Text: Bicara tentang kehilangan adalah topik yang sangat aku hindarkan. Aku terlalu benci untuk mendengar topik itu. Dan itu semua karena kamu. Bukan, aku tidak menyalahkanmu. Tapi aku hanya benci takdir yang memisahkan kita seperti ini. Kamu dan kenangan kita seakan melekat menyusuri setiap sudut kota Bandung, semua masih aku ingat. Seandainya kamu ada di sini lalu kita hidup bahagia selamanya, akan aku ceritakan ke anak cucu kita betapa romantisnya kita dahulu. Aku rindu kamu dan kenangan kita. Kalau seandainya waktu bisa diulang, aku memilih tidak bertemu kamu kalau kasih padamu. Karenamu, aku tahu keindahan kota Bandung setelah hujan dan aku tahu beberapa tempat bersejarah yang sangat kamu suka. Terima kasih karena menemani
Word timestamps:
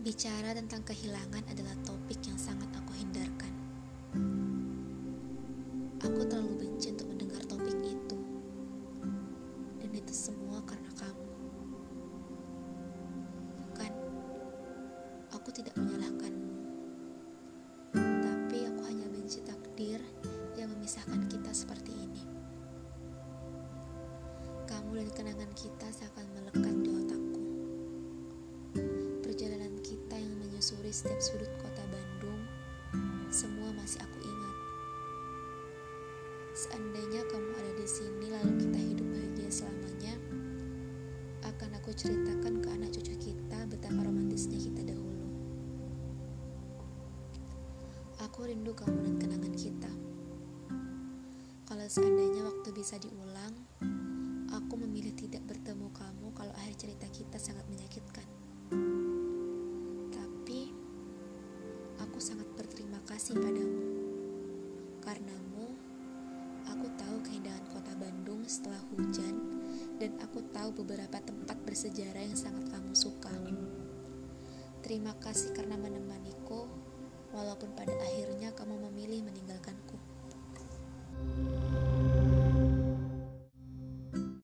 Bicara 0.00 0.56
tentang 0.56 0.80
kehilangan 0.88 1.44
adalah 1.52 1.76
topik 1.84 2.24
yang 2.24 2.40
sangat 2.40 2.72
aku 2.72 2.88
hindarkan. 2.96 3.52
Aku 6.00 6.24
terlalu 6.24 6.56
benci 6.56 6.96
untuk 6.96 7.12
mendengar 7.12 7.44
topik 7.44 7.76
itu. 7.84 8.16
Dan 9.76 9.92
itu 9.92 10.14
semua 10.16 10.64
karena 10.64 10.88
kamu. 10.96 11.28
Bukan, 13.60 13.92
aku 15.36 15.48
tidak 15.52 15.76
menyalahkanmu. 15.76 16.52
Tapi 18.00 18.56
aku 18.72 18.80
hanya 18.88 19.04
benci 19.12 19.44
takdir 19.44 20.00
yang 20.56 20.72
memisahkan 20.72 21.28
kita 21.28 21.52
seperti 21.52 21.92
ini. 21.92 22.24
Kamu 24.64 24.96
dan 24.96 25.12
kenangan 25.12 25.52
kita 25.52 25.92
seakan 25.92 26.24
melekat 26.32 26.69
menyusuri 30.90 31.06
setiap 31.06 31.22
sudut 31.22 31.52
kota 31.62 31.86
Bandung, 31.86 32.42
semua 33.30 33.70
masih 33.78 34.02
aku 34.02 34.18
ingat. 34.26 34.56
Seandainya 36.50 37.22
kamu 37.30 37.50
ada 37.54 37.72
di 37.78 37.86
sini 37.86 38.26
lalu 38.26 38.52
kita 38.66 38.78
hidup 38.90 39.06
bahagia 39.06 39.50
selamanya, 39.54 40.14
akan 41.46 41.70
aku 41.78 41.94
ceritakan 41.94 42.58
ke 42.58 42.68
anak 42.74 42.90
cucu 42.90 43.14
kita 43.22 43.70
betapa 43.70 44.02
romantisnya 44.02 44.58
kita 44.58 44.82
dahulu. 44.90 45.30
Aku 48.26 48.50
rindu 48.50 48.74
kamu 48.74 48.98
dan 49.06 49.14
kenangan 49.22 49.54
kita. 49.54 49.92
Kalau 51.70 51.86
seandainya 51.86 52.42
waktu 52.50 52.68
bisa 52.74 52.98
diulang, 52.98 53.54
aku 54.50 54.74
memilih 54.74 55.14
tidak 55.14 55.46
bertemu 55.46 55.86
kamu 55.94 56.34
kalau 56.34 56.49
kasih 63.20 63.36
padamu. 63.36 63.84
Karenamu, 65.04 65.76
aku 66.64 66.88
tahu 66.96 67.20
keindahan 67.20 67.60
kota 67.68 67.92
Bandung 68.00 68.40
setelah 68.48 68.80
hujan 68.96 69.60
dan 70.00 70.16
aku 70.24 70.40
tahu 70.56 70.80
beberapa 70.80 71.20
tempat 71.20 71.60
bersejarah 71.68 72.24
yang 72.24 72.32
sangat 72.32 72.72
kamu 72.72 72.96
suka. 72.96 73.28
Terima 74.80 75.12
kasih 75.20 75.52
karena 75.52 75.76
menemani 75.76 76.32